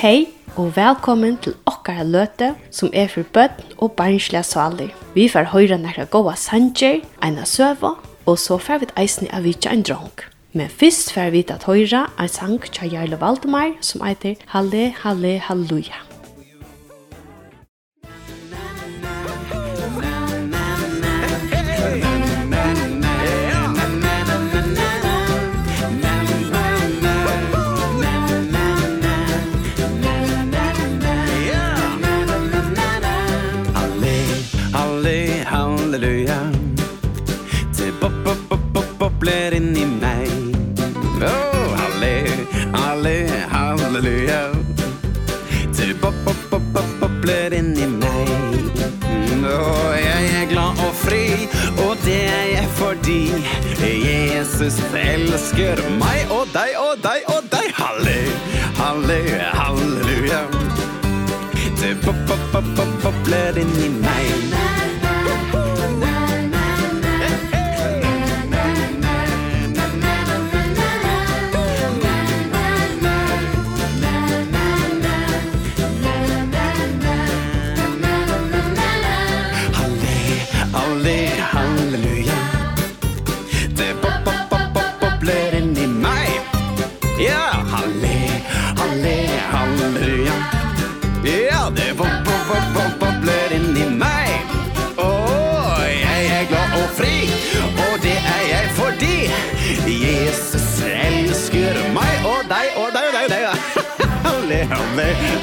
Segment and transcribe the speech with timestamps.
[0.00, 4.94] Hei og velkommen til okkara løte som er for bøtten og barnslige saler.
[5.12, 9.74] Vi får høre nekra gåa sanger, eina søva, og så får vi eisne av vitja
[9.76, 10.24] en dronk.
[10.56, 15.36] Men fyrst får vi at høre en sang tja Jarle Valdemar som heter Halle, Halle,
[15.36, 16.00] Halleluja.
[47.30, 48.30] lever inni meg
[49.46, 51.24] Og jeg er glad og fri
[51.86, 53.20] Og det er jeg fordi
[53.80, 58.18] Jesus elsker meg og deg og deg og deg Halle,
[58.80, 59.20] halle,
[59.60, 60.44] halleluja
[61.80, 64.99] Det pop, pop, pop, pop, pop, blir inni meg Halle, halle,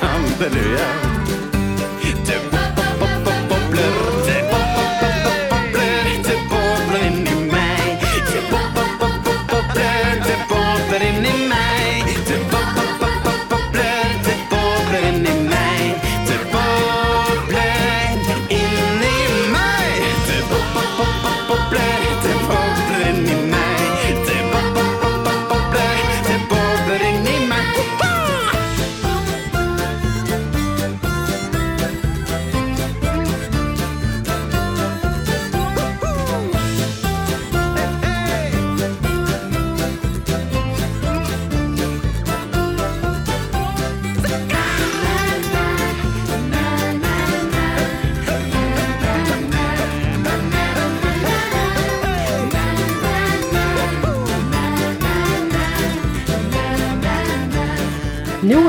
[0.00, 1.19] Halleluja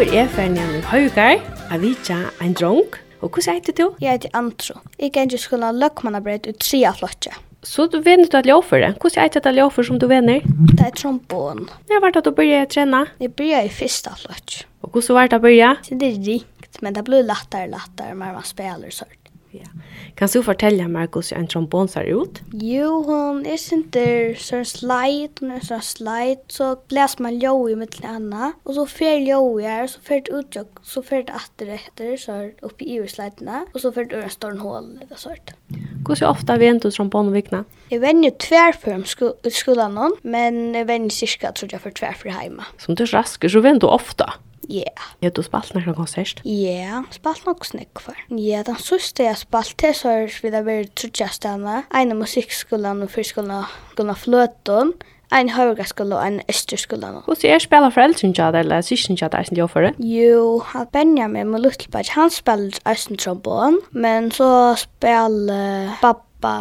[0.00, 1.40] er jeg ferdig med Haugar,
[1.74, 2.96] Avitja, en dronk.
[3.20, 3.96] Og hvordan heter du?
[4.00, 4.78] Jeg heter Antro.
[4.96, 7.34] Jeg kan ikke skulle ha løkmannabredd ut tre av flotje.
[7.68, 8.94] Så du vinner du at ljåføre.
[8.96, 10.40] Hvordan heter det ljåføre som du vinner?
[10.72, 11.66] Det er trombon.
[11.90, 13.02] Ja, var det at du begynner å trene?
[13.20, 14.64] Jeg begynte i første av flotje.
[14.80, 16.00] Og hvordan var det å begynte?
[16.00, 19.19] Det er rikt, men det blir lettere og lettere når man spiller sånn.
[19.50, 19.66] Ja.
[20.14, 22.38] Kan du fortelle meg hvordan en trombon ser ut?
[22.54, 27.76] Jo, hon er sinter så slide, hon er så slide, så blæs man ljå i
[27.78, 31.34] mitt anna, og så fer ljå i her, så fer det ut, så fer det
[31.34, 35.54] atter etter, så oppi i slidene, og så fer det øre stående hål, eller sånt.
[36.06, 37.64] Hvordan ofte vent du trombon og vikna?
[37.90, 42.14] Jeg venner jo tver for sko skolan, men jeg venner cirka, tror jeg, for tver
[42.18, 42.66] for hjemme.
[42.78, 44.28] Som du rasker, så vent du ofte?
[44.70, 45.06] Yeah.
[45.22, 46.42] Ja, du spalt nekra konsert?
[46.46, 48.18] Ja, yeah, spalt nok for.
[48.30, 51.84] Ja, den sørste jeg spalt til, så er vi da vært trutjastene.
[51.90, 53.66] Eine musikkskolen og fyrskolen,
[53.98, 54.94] Gunnar Fløton.
[55.30, 57.20] Ein høyreskolen og en østerskolen.
[57.26, 59.98] Hvordan er spiller foreldren til deg, eller sysken til deg som de overfører?
[60.02, 66.54] Jo, han Benjamin med Luttelberg, han spiller eisen trombon, men så spiller pappa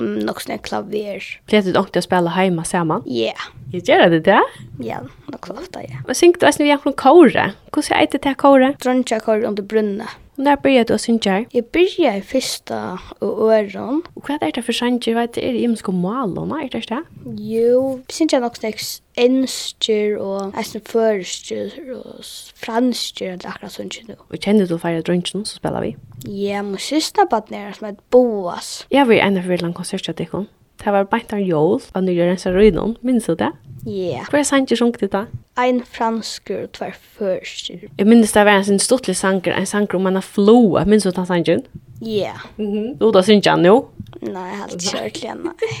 [0.00, 1.24] nok sånn klavier.
[1.48, 3.04] Blir det nok til å spille hjemme sammen?
[3.08, 3.32] Ja.
[3.32, 3.48] Yeah.
[3.70, 4.40] Jeg gjør det det?
[4.82, 5.00] Ja.
[5.00, 6.02] Yeah klokka åtta, ja.
[6.06, 7.46] Men syngte du eisen vi akkurat kåre?
[7.70, 8.74] Hvordan er det til kåre?
[8.82, 10.08] Drønja kåre under brunne.
[10.40, 11.34] Og når byrja du å synge?
[11.52, 12.76] Jeg byrja i fyrsta
[13.20, 13.98] og øron.
[14.16, 15.12] Og hva er det for sanger?
[15.12, 17.40] Hva er det i og malene, er det ikke det?
[17.44, 18.80] Jo, synger jeg nok snakk
[19.20, 22.24] enskjer og eisen førskjer og
[22.56, 24.16] fransker, det er akkurat sånn ikke nå.
[24.30, 25.92] Og kjenner du færre drønjen, så spiller vi?
[26.24, 28.86] Ja, min sista baden er som et boas.
[28.88, 30.48] Jeg var en av virkelig konsertet til henne.
[30.84, 32.96] Det var bare en jól, og nå gjør en sånn røyden.
[33.04, 33.50] minns du det?
[33.84, 34.24] Ja.
[34.28, 35.26] Hva er sanger som det da?
[35.60, 37.84] Ein fransker og tvær førster.
[37.98, 41.04] Jeg minns det var en sånn stortlig sanger, en sanger om man har floa, minns
[41.04, 41.64] du den sangen?
[42.00, 42.32] Ja.
[42.56, 43.76] Du da synger han jo?
[44.24, 45.72] Nei, helt har igjen, nei.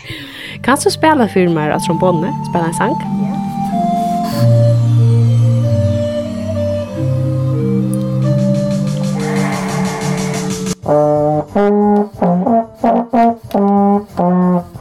[0.64, 2.32] Kan du spela for meg av trombone?
[2.50, 2.96] Spela en sang?
[3.24, 3.36] Ja.
[10.92, 14.79] Oh, oh, oh, oh, oh, oh, oh.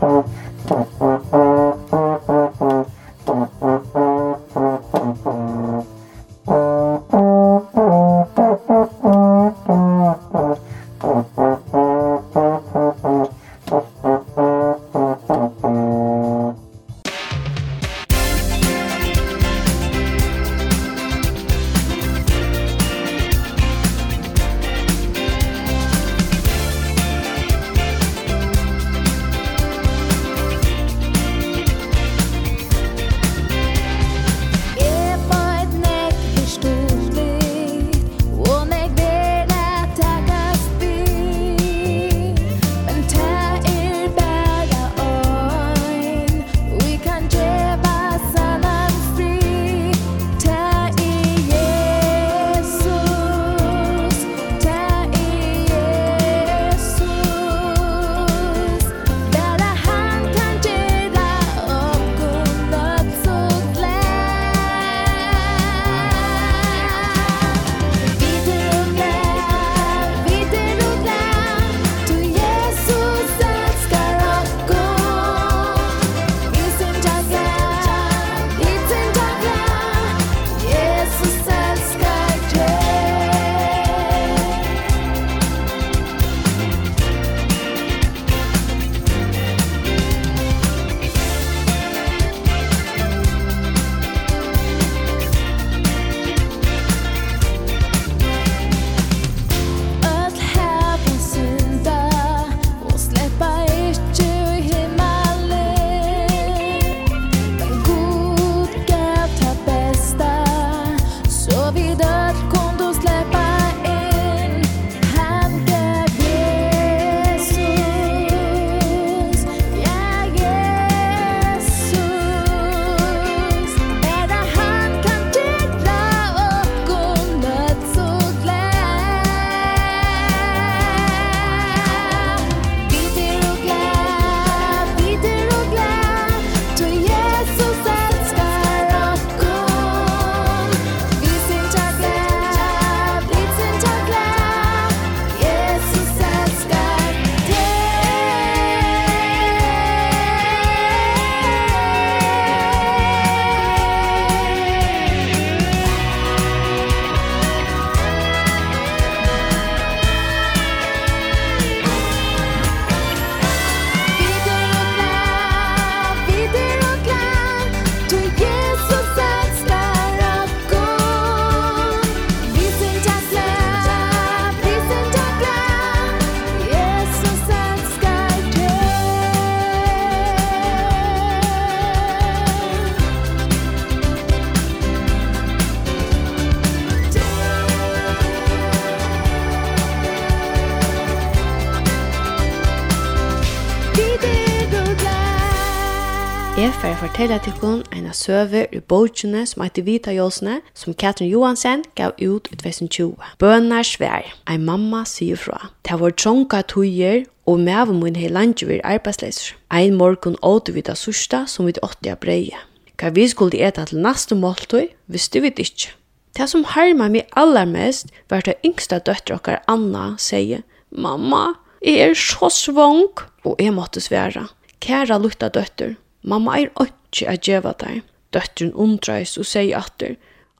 [196.60, 200.92] Jeg får fortelle til hun en av søver i bøkene som heter Vita Jåsene, som
[200.92, 203.14] Katrin Johansen gav ut i 2020.
[203.40, 205.70] Bønar svær, en mamma sier fra.
[205.88, 209.54] Det var trånka tøyer, og med mun hei landje vir arbeidsleser.
[209.72, 212.60] Ein morgun åter vi da sørste, som vi åtte av breie.
[213.00, 215.96] Hva vi skulle ete til neste måltøy, visste vi det ikke.
[216.36, 222.20] Det som harma meg allermest var det yngste døtter okkar Anna sier, Mamma, jeg er
[222.20, 223.08] så svong,
[223.48, 224.50] og jeg måtte svære,
[224.84, 228.04] Kæra lukta døtter, Mamma er ikke at djeva deg.
[228.34, 230.18] Døtteren undreis og sier atter,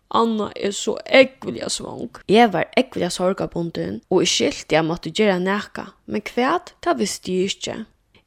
[0.10, 2.10] Anna er så ekvilja svang.
[2.28, 7.32] Jeg var ekvilja sorgabunden, og jeg skilte jeg måtte gjøre nekka, men kvæt, det visste
[7.32, 7.76] jeg ikke.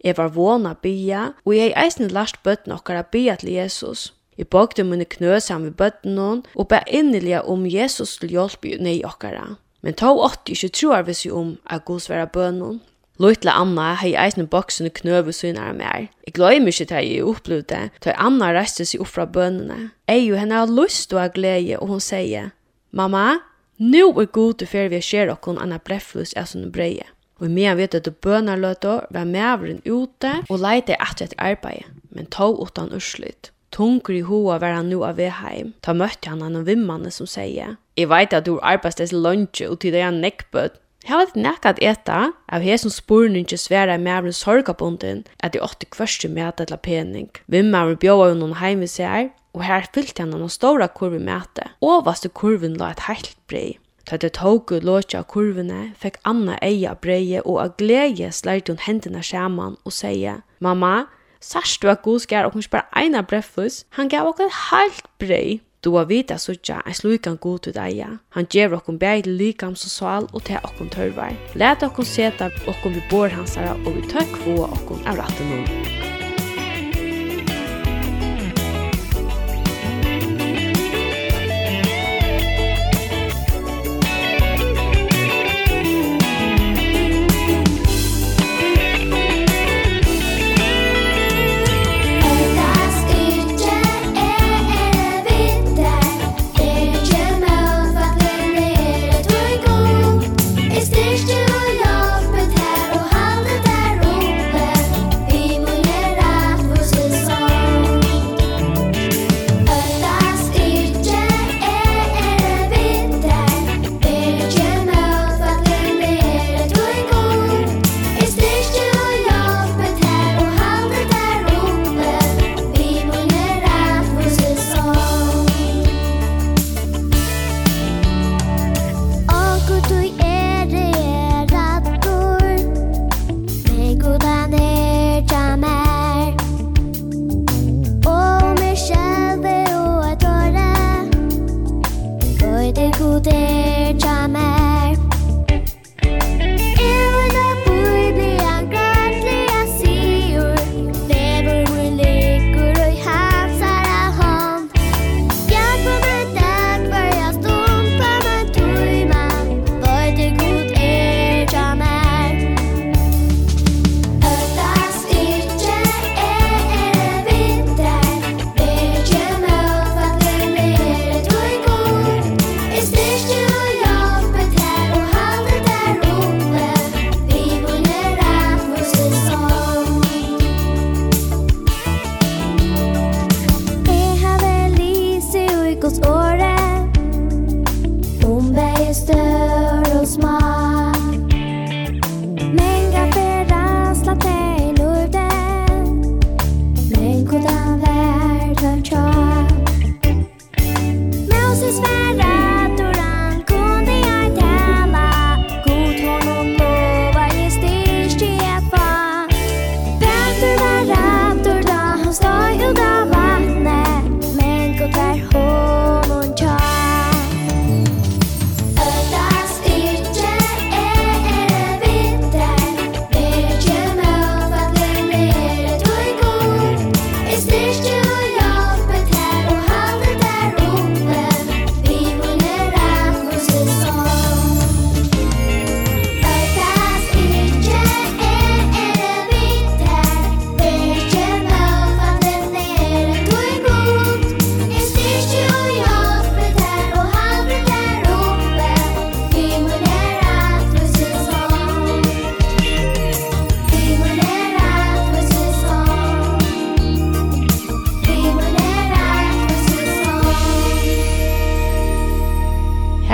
[0.05, 4.13] Jeg var våna bia, og jeg eisen last bøtten okkar a bya til Jesus.
[4.39, 8.65] Jeg bøkte mine knø sammen med bøtten noen, og ba innelige om Jesus til hjelp
[8.65, 9.57] i nei okkara.
[9.83, 12.81] Men ta åtti ikke troar vi seg om at gos være bønnen.
[13.23, 16.09] Lutla Anna hei eisne boksen og knøve synar av mer.
[16.27, 19.93] Jeg gløymer ikke til jeg opplevde det, til Anna reiste seg opp fra bønene.
[20.11, 22.51] Jeg jo henne har lyst og har glede, og hun sier,
[22.91, 23.39] Mamma,
[23.79, 27.07] nu er god til fyrir vi ser okkon anna brefflus av sånne breie.
[27.39, 31.39] Og i medan vet at det bønar løtta, var maveren ute og leite etter et
[31.39, 33.53] arbeid, men tog utan urslut.
[33.73, 35.73] Tungur i hoa var han nu av vei heim.
[35.81, 39.69] Ta møtte han han og vimmane som sier, Jeg veit at du arbeids desse lunge
[39.69, 44.35] og tid er nekkbøtt, Jeg hadde nekka at eta, av hei som spurningi sværa mævren
[44.37, 47.31] sorgabunden, at de åtte kvørste mæt eller pening.
[47.51, 51.19] Vim mævren bjóa jo noen heim vi seg, og her fyllte han noen stora kurvi
[51.19, 51.67] mæte.
[51.83, 53.79] Ovaste kurven la et heilt brei.
[54.11, 58.83] Da det tågu låtja av kurvene, fekk Anna eia breie og av glede slærte hun
[58.87, 61.07] hendene skjermen og sier «Mamma,
[61.43, 65.61] sørst du at god skjer og hun spør eina breffus, han gav okkur heilt brei».
[65.83, 68.07] Du har vita suttja en slukan god ut eia.
[68.37, 71.35] Han gjev okkom bæg til likam som sal og til okkom tørvar.
[71.59, 76.02] Let okkom seta okkom vi bor hansara og vi tøkk få okkom av ratten noen.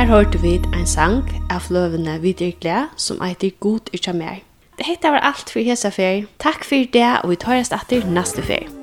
[0.09, 4.41] hørte vi en sang av løvene videre glede som eitir God ikke Mer.
[4.79, 6.25] Det var alt for hesa ferie.
[6.41, 8.78] Takk for det, og vi tar oss etter neste ferie.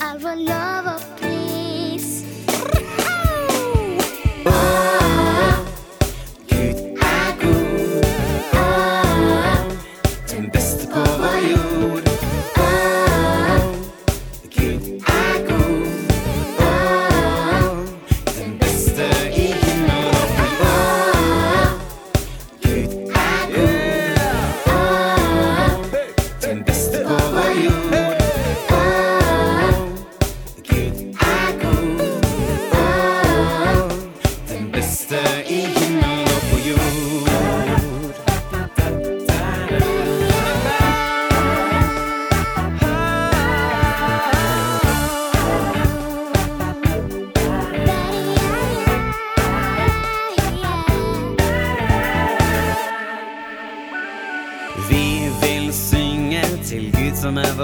[0.00, 1.05] I will love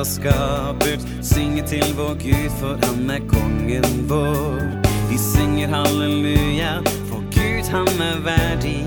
[0.02, 4.59] var skapet Synger til vår Gud, for han er kongen vår.
[5.11, 8.82] Vi synger halleluja, for Gud han er verdig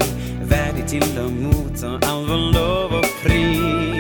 [0.50, 3.95] Verdig til å motta all vår lov og pris.